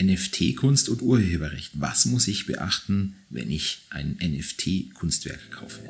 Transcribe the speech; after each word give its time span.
NFT-Kunst 0.00 0.88
und 0.88 1.02
Urheberrecht. 1.02 1.72
Was 1.74 2.06
muss 2.06 2.28
ich 2.28 2.46
beachten, 2.46 3.16
wenn 3.30 3.50
ich 3.50 3.80
ein 3.90 4.16
NFT-Kunstwerk 4.22 5.50
kaufe? 5.50 5.80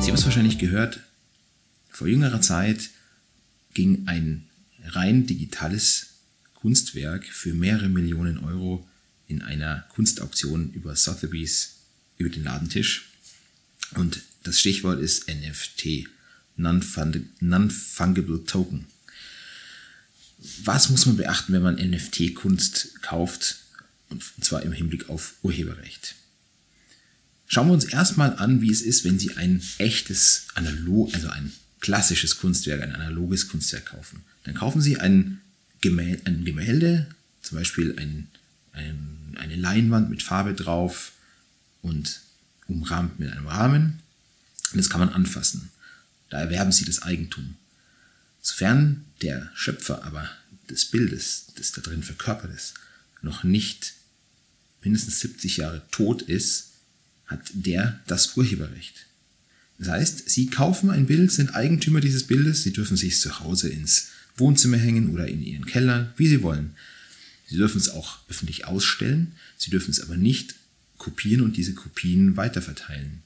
Sie 0.00 0.08
haben 0.08 0.14
es 0.14 0.24
wahrscheinlich 0.24 0.58
gehört, 0.58 1.00
vor 1.90 2.06
jüngerer 2.06 2.40
Zeit 2.40 2.90
ging 3.74 4.06
ein 4.06 4.46
rein 4.84 5.26
digitales 5.26 6.18
Kunstwerk 6.54 7.24
für 7.26 7.54
mehrere 7.54 7.88
Millionen 7.88 8.38
Euro 8.38 8.86
in 9.26 9.42
einer 9.42 9.86
Kunstauktion 9.90 10.70
über 10.72 10.96
Sotheby's 10.96 11.76
über 12.16 12.30
den 12.30 12.44
Ladentisch. 12.44 13.10
Und 13.94 14.20
das 14.42 14.60
Stichwort 14.60 15.00
ist 15.00 15.28
NFT. 15.28 16.08
Non-Fungible 16.58 18.44
Token. 18.44 18.86
Was 20.64 20.90
muss 20.90 21.06
man 21.06 21.16
beachten, 21.16 21.52
wenn 21.52 21.62
man 21.62 21.76
NFT-Kunst 21.76 23.02
kauft? 23.02 23.56
Und 24.10 24.22
zwar 24.40 24.62
im 24.62 24.72
Hinblick 24.72 25.08
auf 25.08 25.34
Urheberrecht. 25.42 26.14
Schauen 27.46 27.68
wir 27.68 27.74
uns 27.74 27.84
erstmal 27.84 28.36
an, 28.36 28.60
wie 28.60 28.70
es 28.70 28.82
ist, 28.82 29.04
wenn 29.04 29.18
Sie 29.18 29.36
ein 29.36 29.62
echtes, 29.78 30.46
analog, 30.54 31.14
also 31.14 31.28
ein 31.28 31.52
klassisches 31.80 32.38
Kunstwerk, 32.38 32.82
ein 32.82 32.94
analoges 32.94 33.48
Kunstwerk 33.48 33.86
kaufen. 33.86 34.22
Dann 34.44 34.54
kaufen 34.54 34.80
Sie 34.80 34.98
ein 34.98 35.40
Gemälde, 35.80 36.22
ein 36.26 36.44
Gemälde 36.44 37.06
zum 37.42 37.58
Beispiel 37.58 37.94
ein, 37.98 38.28
ein, 38.72 39.36
eine 39.38 39.56
Leinwand 39.56 40.10
mit 40.10 40.22
Farbe 40.22 40.54
drauf 40.54 41.12
und 41.82 42.20
umrahmt 42.66 43.18
mit 43.18 43.30
einem 43.30 43.46
Rahmen. 43.46 44.00
Und 44.72 44.78
das 44.78 44.90
kann 44.90 45.00
man 45.00 45.08
anfassen. 45.08 45.70
Da 46.30 46.40
erwerben 46.40 46.72
sie 46.72 46.84
das 46.84 47.02
Eigentum. 47.02 47.56
Sofern 48.40 49.04
der 49.22 49.50
Schöpfer 49.54 50.04
aber 50.04 50.30
des 50.70 50.86
Bildes, 50.86 51.46
das 51.56 51.72
da 51.72 51.80
drin 51.80 52.02
verkörpert 52.02 52.54
ist, 52.54 52.74
noch 53.22 53.44
nicht 53.44 53.94
mindestens 54.82 55.20
70 55.20 55.58
Jahre 55.58 55.82
tot 55.90 56.22
ist, 56.22 56.68
hat 57.26 57.50
der 57.52 58.00
das 58.06 58.36
Urheberrecht. 58.36 59.06
Das 59.78 59.88
heißt, 59.88 60.28
Sie 60.28 60.46
kaufen 60.48 60.90
ein 60.90 61.06
Bild, 61.06 61.30
sind 61.30 61.54
Eigentümer 61.54 62.00
dieses 62.00 62.26
Bildes, 62.26 62.62
Sie 62.62 62.72
dürfen 62.72 62.96
sich 62.96 63.20
zu 63.20 63.40
Hause 63.40 63.68
ins 63.68 64.08
Wohnzimmer 64.36 64.76
hängen 64.76 65.10
oder 65.10 65.28
in 65.28 65.42
Ihren 65.42 65.66
Keller, 65.66 66.12
wie 66.16 66.28
Sie 66.28 66.42
wollen. 66.42 66.74
Sie 67.46 67.56
dürfen 67.56 67.78
es 67.78 67.88
auch 67.88 68.18
öffentlich 68.28 68.66
ausstellen, 68.66 69.32
Sie 69.56 69.70
dürfen 69.70 69.90
es 69.90 70.00
aber 70.00 70.16
nicht 70.16 70.54
kopieren 70.96 71.42
und 71.42 71.56
diese 71.56 71.74
Kopien 71.74 72.36
weiterverteilen. 72.36 73.22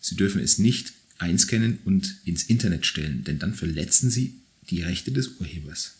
Sie 0.00 0.16
dürfen 0.16 0.40
es 0.40 0.58
nicht 0.58 0.92
einscannen 1.20 1.78
und 1.84 2.16
ins 2.24 2.44
Internet 2.44 2.86
stellen, 2.86 3.24
denn 3.24 3.38
dann 3.38 3.54
verletzen 3.54 4.10
sie 4.10 4.34
die 4.70 4.82
Rechte 4.82 5.12
des 5.12 5.28
Urhebers. 5.38 5.92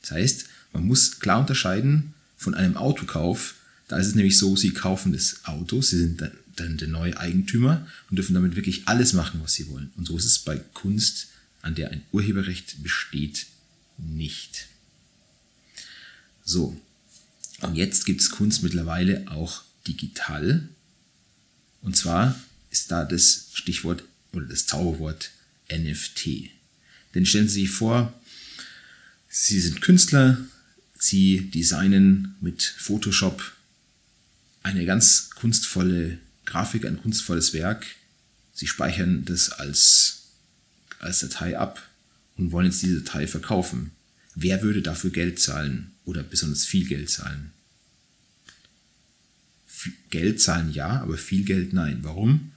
Das 0.00 0.12
heißt, 0.12 0.46
man 0.72 0.86
muss 0.86 1.18
klar 1.18 1.40
unterscheiden 1.40 2.14
von 2.36 2.54
einem 2.54 2.76
Autokauf. 2.76 3.56
Da 3.88 3.98
ist 3.98 4.06
es 4.06 4.14
nämlich 4.14 4.38
so, 4.38 4.56
sie 4.56 4.70
kaufen 4.70 5.12
das 5.12 5.44
Auto, 5.44 5.82
sie 5.82 5.98
sind 5.98 6.22
dann, 6.56 6.76
der 6.78 6.88
neue 6.88 7.18
Eigentümer 7.18 7.86
und 8.08 8.16
dürfen 8.16 8.34
damit 8.34 8.54
wirklich 8.54 8.86
alles 8.86 9.12
machen, 9.12 9.40
was 9.42 9.54
sie 9.54 9.68
wollen. 9.68 9.90
Und 9.96 10.06
so 10.06 10.16
ist 10.16 10.24
es 10.24 10.38
bei 10.38 10.56
Kunst, 10.72 11.28
an 11.62 11.74
der 11.74 11.90
ein 11.90 12.02
Urheberrecht 12.12 12.82
besteht, 12.82 13.46
nicht. 13.98 14.66
So, 16.44 16.80
und 17.60 17.74
jetzt 17.74 18.06
gibt 18.06 18.20
es 18.20 18.30
Kunst 18.30 18.62
mittlerweile 18.62 19.24
auch 19.30 19.62
digital. 19.86 20.68
Und 21.82 21.96
zwar 21.96 22.38
ist 22.70 22.90
da 22.90 23.04
das 23.04 23.48
Stichwort 23.52 24.04
oder 24.34 24.46
das 24.46 24.66
Zauberwort 24.66 25.30
NFT. 25.70 26.50
Denn 27.14 27.26
stellen 27.26 27.48
Sie 27.48 27.62
sich 27.62 27.70
vor, 27.70 28.12
Sie 29.28 29.60
sind 29.60 29.80
Künstler, 29.80 30.38
Sie 30.98 31.50
designen 31.50 32.34
mit 32.40 32.62
Photoshop 32.62 33.52
eine 34.62 34.86
ganz 34.86 35.30
kunstvolle 35.30 36.18
Grafik, 36.44 36.86
ein 36.86 37.00
kunstvolles 37.00 37.52
Werk. 37.52 37.86
Sie 38.52 38.66
speichern 38.66 39.24
das 39.24 39.50
als, 39.50 40.22
als 41.00 41.20
Datei 41.20 41.58
ab 41.58 41.82
und 42.36 42.52
wollen 42.52 42.66
jetzt 42.66 42.82
diese 42.82 43.00
Datei 43.02 43.26
verkaufen. 43.26 43.90
Wer 44.34 44.62
würde 44.62 44.82
dafür 44.82 45.10
Geld 45.10 45.40
zahlen 45.40 45.92
oder 46.04 46.22
besonders 46.22 46.64
viel 46.64 46.86
Geld 46.86 47.10
zahlen? 47.10 47.52
Geld 50.10 50.40
zahlen 50.40 50.72
ja, 50.72 51.00
aber 51.02 51.18
viel 51.18 51.44
Geld 51.44 51.72
nein. 51.72 51.98
Warum? 52.02 52.52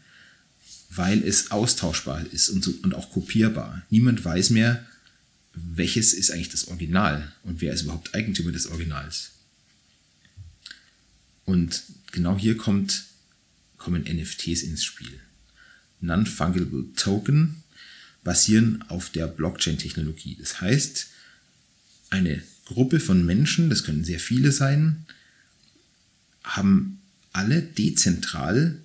Weil 0.90 1.24
es 1.24 1.52
austauschbar 1.52 2.26
ist 2.32 2.50
und, 2.50 2.64
so, 2.64 2.74
und 2.84 2.94
auch 2.94 3.12
kopierbar. 3.12 3.84
Niemand 3.90 4.24
weiß 4.24 4.52
mehr, 4.52 4.86
welches 5.54 6.14
ist 6.14 6.32
eigentlich 6.32 6.50
das 6.50 6.68
Original 6.68 7.32
und 7.44 7.62
wer 7.62 7.74
ist 7.74 7.84
überhaupt 7.84 8.14
Eigentümer 8.14 8.52
des 8.52 8.68
Originals. 8.68 9.32
Und 11.46 11.84
genau 12.12 12.38
hier 12.38 12.58
kommt, 12.58 13.06
kommen 13.78 14.04
NFTs 14.04 14.64
ins 14.64 14.84
Spiel. 14.84 15.20
Non-Fungible 16.02 16.94
Token 16.96 17.64
basieren 18.24 18.84
auf 18.90 19.10
der 19.10 19.28
Blockchain-Technologie. 19.28 20.36
Das 20.40 20.62
heißt, 20.62 21.08
eine 22.10 22.42
Gruppe 22.66 23.00
von 23.00 23.26
Menschen, 23.26 23.70
das 23.70 23.84
können 23.84 24.04
sehr 24.04 24.20
viele 24.20 24.52
sein, 24.52 25.06
haben 26.44 27.00
alle 27.32 27.62
dezentral 27.62 28.82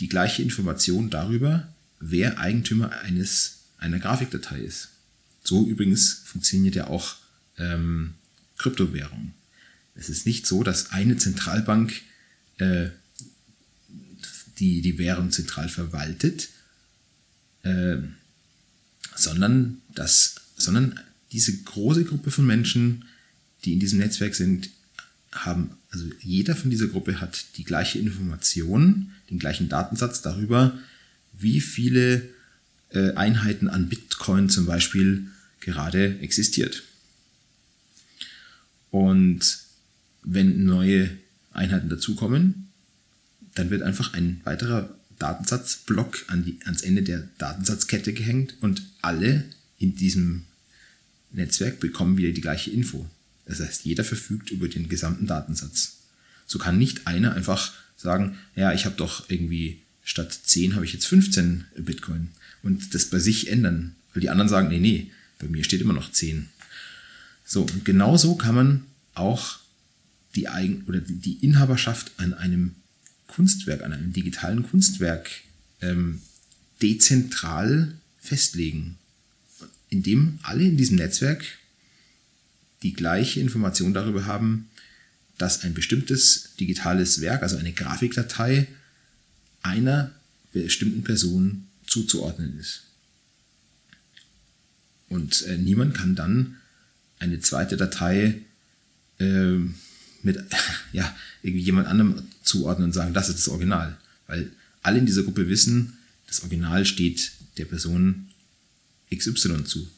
die 0.00 0.08
gleiche 0.08 0.42
Information 0.42 1.10
darüber, 1.10 1.72
wer 2.00 2.38
Eigentümer 2.38 2.90
eines, 3.02 3.58
einer 3.78 3.98
Grafikdatei 3.98 4.60
ist. 4.60 4.88
So 5.44 5.66
übrigens 5.66 6.22
funktioniert 6.24 6.74
ja 6.74 6.86
auch 6.86 7.16
ähm, 7.58 8.14
Kryptowährung. 8.58 9.32
Es 9.94 10.08
ist 10.08 10.26
nicht 10.26 10.46
so, 10.46 10.62
dass 10.62 10.92
eine 10.92 11.16
Zentralbank 11.16 12.00
äh, 12.58 12.88
die, 14.58 14.82
die 14.82 14.98
Währung 14.98 15.30
zentral 15.30 15.68
verwaltet, 15.68 16.48
äh, 17.62 17.96
sondern, 19.14 19.80
dass, 19.94 20.36
sondern 20.56 21.00
diese 21.32 21.56
große 21.56 22.04
Gruppe 22.04 22.30
von 22.30 22.46
Menschen, 22.46 23.04
die 23.64 23.72
in 23.72 23.80
diesem 23.80 23.98
Netzwerk 23.98 24.34
sind, 24.34 24.70
haben, 25.32 25.70
also 25.90 26.06
jeder 26.20 26.54
von 26.54 26.70
dieser 26.70 26.86
Gruppe 26.86 27.20
hat 27.20 27.56
die 27.56 27.64
gleiche 27.64 27.98
Information, 27.98 29.12
den 29.28 29.38
gleichen 29.38 29.68
Datensatz 29.68 30.22
darüber, 30.22 30.78
wie 31.32 31.60
viele 31.60 32.28
äh, 32.90 33.12
Einheiten 33.14 33.68
an 33.68 33.88
Bitcoin 33.88 34.48
zum 34.48 34.66
Beispiel 34.66 35.26
gerade 35.60 36.18
existiert. 36.20 36.84
Und 38.90 39.58
wenn 40.22 40.64
neue 40.64 41.10
Einheiten 41.52 41.88
dazukommen, 41.88 42.68
dann 43.54 43.70
wird 43.70 43.82
einfach 43.82 44.14
ein 44.14 44.40
weiterer 44.44 44.94
Datensatzblock 45.18 46.24
an 46.28 46.44
die, 46.44 46.58
ans 46.64 46.82
Ende 46.82 47.02
der 47.02 47.28
Datensatzkette 47.38 48.12
gehängt 48.12 48.54
und 48.60 48.82
alle 49.02 49.44
in 49.78 49.96
diesem 49.96 50.44
Netzwerk 51.32 51.80
bekommen 51.80 52.16
wieder 52.16 52.32
die 52.32 52.40
gleiche 52.40 52.70
Info. 52.70 53.08
Das 53.50 53.60
heißt, 53.60 53.84
jeder 53.84 54.04
verfügt 54.04 54.50
über 54.50 54.68
den 54.68 54.88
gesamten 54.88 55.26
Datensatz. 55.26 55.98
So 56.46 56.58
kann 56.58 56.78
nicht 56.78 57.06
einer 57.06 57.34
einfach 57.34 57.72
sagen, 57.96 58.38
ja, 58.56 58.72
ich 58.72 58.84
habe 58.84 58.96
doch 58.96 59.28
irgendwie 59.28 59.82
statt 60.04 60.32
10 60.32 60.74
habe 60.74 60.84
ich 60.84 60.92
jetzt 60.92 61.06
15 61.06 61.64
Bitcoin 61.78 62.28
und 62.62 62.94
das 62.94 63.06
bei 63.06 63.18
sich 63.18 63.48
ändern, 63.48 63.94
weil 64.14 64.20
die 64.20 64.30
anderen 64.30 64.48
sagen, 64.48 64.68
nee, 64.68 64.78
nee, 64.78 65.10
bei 65.38 65.48
mir 65.48 65.64
steht 65.64 65.80
immer 65.80 65.92
noch 65.92 66.12
10. 66.12 66.48
So, 67.44 67.62
und 67.62 67.84
genauso 67.84 68.36
kann 68.36 68.54
man 68.54 68.84
auch 69.14 69.58
die 70.36 70.48
Eigen 70.48 70.84
oder 70.86 71.00
die 71.00 71.44
Inhaberschaft 71.44 72.12
an 72.18 72.34
einem 72.34 72.76
Kunstwerk, 73.26 73.82
an 73.82 73.92
einem 73.92 74.12
digitalen 74.12 74.62
Kunstwerk 74.62 75.28
ähm, 75.80 76.20
dezentral 76.82 77.94
festlegen, 78.18 78.96
indem 79.88 80.38
alle 80.42 80.64
in 80.64 80.76
diesem 80.76 80.96
Netzwerk 80.96 81.44
die 82.82 82.92
gleiche 82.92 83.40
Information 83.40 83.94
darüber 83.94 84.26
haben, 84.26 84.70
dass 85.38 85.64
ein 85.64 85.74
bestimmtes 85.74 86.50
digitales 86.58 87.20
Werk, 87.20 87.42
also 87.42 87.56
eine 87.56 87.72
Grafikdatei, 87.72 88.68
einer 89.62 90.12
bestimmten 90.52 91.02
Person 91.02 91.66
zuzuordnen 91.86 92.58
ist. 92.58 92.82
Und 95.08 95.42
äh, 95.42 95.56
niemand 95.56 95.94
kann 95.94 96.14
dann 96.14 96.56
eine 97.18 97.40
zweite 97.40 97.76
Datei 97.76 98.42
äh, 99.18 99.56
mit 100.22 100.44
ja, 100.92 101.16
irgendwie 101.42 101.64
jemand 101.64 101.88
anderem 101.88 102.22
zuordnen 102.42 102.86
und 102.86 102.92
sagen, 102.92 103.14
das 103.14 103.28
ist 103.28 103.38
das 103.38 103.48
Original. 103.48 103.96
Weil 104.26 104.52
alle 104.82 104.98
in 104.98 105.06
dieser 105.06 105.22
Gruppe 105.22 105.48
wissen, 105.48 105.98
das 106.26 106.40
Original 106.42 106.84
steht 106.86 107.32
der 107.56 107.64
Person 107.64 108.28
XY 109.14 109.64
zu. 109.64 109.88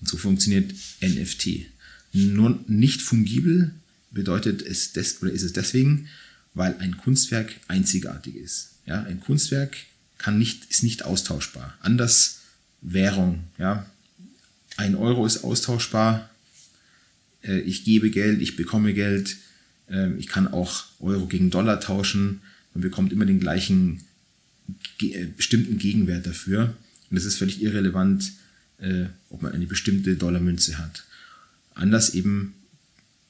Und 0.00 0.08
so 0.08 0.16
funktioniert 0.16 0.72
NFT 1.00 1.66
nur 2.14 2.58
nicht 2.66 3.02
fungibel 3.02 3.72
bedeutet 4.10 4.62
es 4.62 4.92
des, 4.92 5.20
oder 5.20 5.32
ist 5.32 5.42
es 5.42 5.52
deswegen, 5.52 6.08
weil 6.54 6.76
ein 6.78 6.96
Kunstwerk 6.96 7.52
einzigartig 7.68 8.36
ist. 8.36 8.70
Ja, 8.86 9.02
ein 9.02 9.20
Kunstwerk 9.20 9.76
kann 10.18 10.38
nicht, 10.38 10.70
ist 10.70 10.84
nicht 10.84 11.04
austauschbar. 11.04 11.76
Anders 11.80 12.40
Währung, 12.80 13.44
ja. 13.58 13.86
ein 14.76 14.94
Euro 14.94 15.26
ist 15.26 15.42
austauschbar. 15.42 16.30
Äh, 17.42 17.60
ich 17.60 17.84
gebe 17.84 18.10
Geld, 18.10 18.40
ich 18.40 18.56
bekomme 18.56 18.94
Geld. 18.94 19.36
Äh, 19.90 20.14
ich 20.14 20.28
kann 20.28 20.46
auch 20.46 20.84
Euro 21.00 21.26
gegen 21.26 21.50
Dollar 21.50 21.80
tauschen. 21.80 22.42
Man 22.74 22.82
bekommt 22.82 23.12
immer 23.12 23.26
den 23.26 23.40
gleichen 23.40 24.02
äh, 25.00 25.26
bestimmten 25.26 25.78
Gegenwert 25.78 26.26
dafür. 26.26 26.76
Und 27.10 27.16
es 27.16 27.24
ist 27.24 27.36
völlig 27.36 27.60
irrelevant, 27.60 28.32
äh, 28.78 29.06
ob 29.30 29.42
man 29.42 29.52
eine 29.52 29.66
bestimmte 29.66 30.16
Dollarmünze 30.16 30.78
hat. 30.78 31.04
Anders 31.74 32.14
eben, 32.14 32.54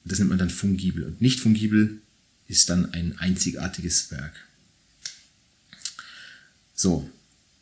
das 0.03 0.19
nennt 0.19 0.29
man 0.29 0.39
dann 0.39 0.49
fungibel. 0.49 1.03
Und 1.03 1.21
nicht 1.21 1.39
fungibel 1.39 1.99
ist 2.47 2.69
dann 2.69 2.93
ein 2.93 3.17
einzigartiges 3.17 4.11
Werk. 4.11 4.33
So, 6.75 7.09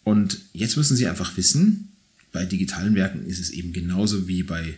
und 0.03 0.39
jetzt 0.53 0.75
müssen 0.75 0.97
Sie 0.97 1.07
einfach 1.07 1.37
wissen, 1.37 1.89
bei 2.31 2.45
digitalen 2.45 2.95
Werken 2.95 3.25
ist 3.25 3.39
es 3.39 3.51
eben 3.51 3.71
genauso 3.73 4.27
wie 4.27 4.43
bei 4.43 4.77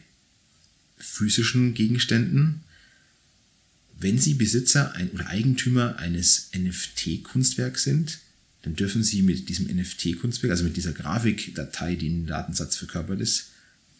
physischen 0.98 1.74
Gegenständen. 1.74 2.62
Wenn 3.98 4.20
Sie 4.20 4.34
Besitzer 4.34 4.94
ein, 4.94 5.10
oder 5.12 5.28
Eigentümer 5.28 5.98
eines 5.98 6.50
NFT-Kunstwerks 6.54 7.84
sind, 7.84 8.20
dann 8.62 8.76
dürfen 8.76 9.04
Sie 9.04 9.22
mit 9.22 9.48
diesem 9.48 9.68
NFT-Kunstwerk, 9.68 10.52
also 10.52 10.64
mit 10.64 10.76
dieser 10.76 10.92
Grafikdatei, 10.92 11.96
die 11.96 12.08
im 12.08 12.28
Datensatz 12.28 12.76
verkörpert 12.76 13.22
ist, 13.22 13.52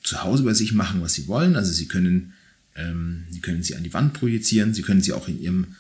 zu 0.06 0.24
Hause 0.24 0.44
bei 0.44 0.54
sich 0.54 0.72
machen, 0.72 1.02
was 1.02 1.14
Sie 1.14 1.28
wollen. 1.28 1.56
Also 1.56 1.74
Sie 1.74 1.88
können, 1.88 2.34
ähm, 2.76 3.26
Sie 3.30 3.42
können 3.42 3.64
sie 3.64 3.76
an 3.76 3.84
die 3.84 3.94
Wand 3.94 4.14
projizieren, 4.14 4.74
Sie 4.74 4.84
können 4.84 5.02
sie 5.02 5.14
auch 5.14 5.28
in 5.28 5.42
Ihrem 5.42 5.76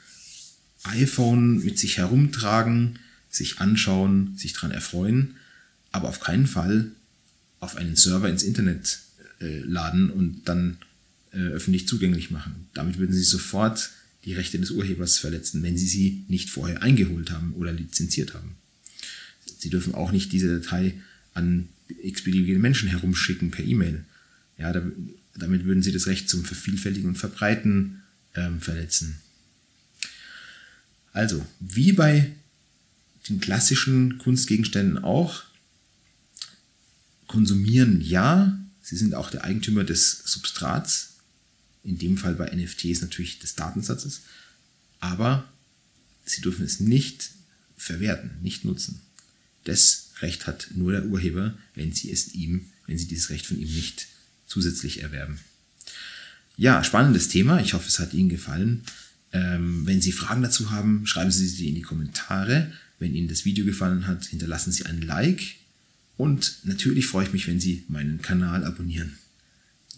iPhone 0.83 1.63
mit 1.63 1.79
sich 1.79 1.97
herumtragen, 1.97 2.99
sich 3.29 3.59
anschauen, 3.59 4.35
sich 4.37 4.53
daran 4.53 4.71
erfreuen, 4.71 5.35
aber 5.91 6.09
auf 6.09 6.19
keinen 6.19 6.47
Fall 6.47 6.91
auf 7.59 7.75
einen 7.75 7.95
Server 7.95 8.29
ins 8.29 8.43
Internet 8.43 8.99
äh, 9.41 9.59
laden 9.59 10.09
und 10.09 10.41
dann 10.45 10.77
äh, 11.31 11.39
öffentlich 11.39 11.87
zugänglich 11.87 12.31
machen. 12.31 12.67
Damit 12.73 12.97
würden 12.97 13.15
Sie 13.15 13.23
sofort 13.23 13.91
die 14.25 14.33
Rechte 14.33 14.59
des 14.59 14.71
Urhebers 14.71 15.17
verletzen, 15.17 15.61
wenn 15.63 15.77
Sie 15.77 15.87
sie 15.87 16.23
nicht 16.27 16.49
vorher 16.49 16.81
eingeholt 16.81 17.31
haben 17.31 17.53
oder 17.53 17.71
lizenziert 17.71 18.33
haben. 18.33 18.55
Sie 19.59 19.69
dürfen 19.69 19.93
auch 19.93 20.11
nicht 20.11 20.31
diese 20.31 20.59
Datei 20.59 20.95
an 21.33 21.69
x-beliebige 22.01 22.59
Menschen 22.59 22.89
herumschicken 22.89 23.51
per 23.51 23.65
E-Mail. 23.65 24.03
Ja, 24.57 24.71
damit 24.71 25.65
würden 25.65 25.83
Sie 25.83 25.91
das 25.91 26.07
Recht 26.07 26.29
zum 26.29 26.45
Vervielfältigen 26.45 27.09
und 27.09 27.17
Verbreiten 27.17 28.03
ähm, 28.35 28.61
verletzen. 28.61 29.19
Also, 31.11 31.45
wie 31.59 31.91
bei 31.91 32.31
den 33.29 33.39
klassischen 33.39 34.17
Kunstgegenständen 34.17 34.97
auch, 34.97 35.43
konsumieren 37.27 38.01
ja, 38.01 38.57
sie 38.81 38.97
sind 38.97 39.15
auch 39.15 39.31
der 39.31 39.43
Eigentümer 39.43 39.83
des 39.83 40.23
Substrats, 40.25 41.13
in 41.83 41.97
dem 41.97 42.17
Fall 42.17 42.35
bei 42.35 42.53
NFTs 42.53 43.01
natürlich 43.01 43.39
des 43.39 43.55
Datensatzes, 43.55 44.21
aber 44.99 45.49
sie 46.25 46.41
dürfen 46.41 46.65
es 46.65 46.79
nicht 46.79 47.31
verwerten, 47.77 48.31
nicht 48.41 48.65
nutzen. 48.65 49.01
Das 49.63 50.11
Recht 50.21 50.47
hat 50.47 50.69
nur 50.75 50.91
der 50.91 51.05
Urheber, 51.05 51.57
wenn 51.73 51.93
sie 51.93 52.11
es 52.11 52.33
ihm, 52.33 52.65
wenn 52.87 52.97
sie 52.97 53.07
dieses 53.07 53.29
Recht 53.29 53.45
von 53.45 53.59
ihm 53.59 53.73
nicht 53.73 54.07
zusätzlich 54.45 55.01
erwerben. 55.01 55.39
Ja, 56.57 56.83
spannendes 56.83 57.27
Thema. 57.27 57.59
Ich 57.59 57.73
hoffe, 57.73 57.87
es 57.87 57.99
hat 57.99 58.13
Ihnen 58.13 58.29
gefallen. 58.29 58.83
Ähm, 59.33 59.85
wenn 59.85 60.01
Sie 60.01 60.11
Fragen 60.11 60.41
dazu 60.41 60.71
haben, 60.71 61.05
schreiben 61.05 61.31
Sie 61.31 61.47
sie 61.47 61.67
in 61.67 61.75
die 61.75 61.81
Kommentare. 61.81 62.71
Wenn 62.99 63.13
Ihnen 63.13 63.27
das 63.27 63.43
Video 63.43 63.65
gefallen 63.65 64.07
hat, 64.07 64.25
hinterlassen 64.25 64.71
Sie 64.71 64.85
ein 64.85 65.01
Like. 65.01 65.43
Und 66.17 66.59
natürlich 66.63 67.07
freue 67.07 67.25
ich 67.25 67.33
mich, 67.33 67.47
wenn 67.47 67.59
Sie 67.59 67.83
meinen 67.89 68.21
Kanal 68.21 68.63
abonnieren. 68.63 69.17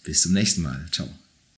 Bis 0.03 0.23
zum 0.23 0.33
nächsten 0.33 0.63
Mal. 0.63 0.85
Ciao. 0.91 1.07